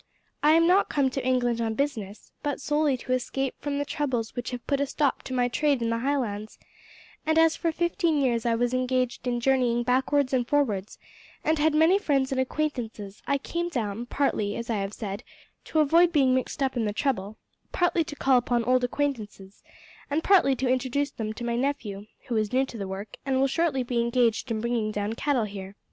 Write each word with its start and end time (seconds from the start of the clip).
I 0.41 0.53
am 0.53 0.65
not 0.65 0.89
come 0.89 1.11
to 1.11 1.23
England 1.23 1.61
on 1.61 1.75
business, 1.75 2.31
but 2.41 2.59
solely 2.59 2.97
to 2.97 3.13
escape 3.13 3.53
from 3.59 3.77
the 3.77 3.85
troubles 3.85 4.35
which 4.35 4.49
have 4.49 4.65
put 4.65 4.79
a 4.79 4.87
stop 4.87 5.21
to 5.25 5.33
my 5.35 5.47
trade 5.47 5.79
in 5.79 5.91
the 5.91 5.99
Highlands, 5.99 6.57
and 7.23 7.37
as 7.37 7.55
for 7.55 7.71
fifteen 7.71 8.19
years 8.19 8.43
I 8.43 8.55
was 8.55 8.73
engaged 8.73 9.27
in 9.27 9.39
journeying 9.39 9.83
backwards 9.83 10.33
and 10.33 10.47
forwards, 10.47 10.97
and 11.43 11.59
had 11.59 11.75
many 11.75 11.99
friends 11.99 12.31
and 12.31 12.41
acquaintances, 12.41 13.21
I 13.27 13.37
came 13.37 13.69
down 13.69 14.07
partly, 14.07 14.55
as 14.55 14.71
I 14.71 14.77
have 14.77 14.93
said, 14.95 15.23
to 15.65 15.81
avoid 15.81 16.11
being 16.11 16.33
mixed 16.33 16.63
up 16.63 16.75
in 16.75 16.85
the 16.85 16.93
trouble, 16.93 17.37
partly 17.71 18.03
to 18.05 18.15
call 18.15 18.39
upon 18.39 18.63
old 18.63 18.83
acquaintances, 18.83 19.61
and 20.09 20.23
partly 20.23 20.55
to 20.55 20.67
introduce 20.67 21.11
to 21.11 21.17
them 21.19 21.31
my 21.41 21.55
nephew, 21.55 22.07
who 22.27 22.37
is 22.37 22.51
new 22.51 22.65
to 22.65 22.77
the 22.79 22.87
work, 22.87 23.17
and 23.23 23.39
will 23.39 23.45
shortly 23.47 23.83
be 23.83 24.01
engaged 24.01 24.49
in 24.49 24.61
bringing 24.61 24.91
down 24.91 25.13
cattle 25.13 25.43
here. 25.45 25.75